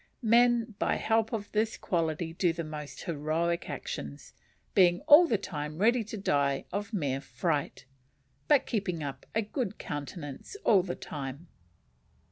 Men 0.23 0.73
by 0.79 0.95
help 0.95 1.31
of 1.31 1.51
this 1.51 1.77
quality 1.77 2.33
do 2.33 2.53
the 2.53 2.63
most 2.63 3.03
heroic 3.03 3.69
actions, 3.69 4.33
being 4.73 5.01
all 5.01 5.27
the 5.27 5.37
time 5.37 5.77
ready 5.77 6.03
to 6.05 6.17
die 6.17 6.65
of 6.73 6.91
mere 6.91 7.21
fright, 7.21 7.85
but 8.47 8.65
keeping 8.65 9.03
up 9.03 9.27
a 9.35 9.43
good 9.43 9.77
countenance 9.77 10.57
all 10.63 10.81
the 10.81 10.95
time. 10.95 11.49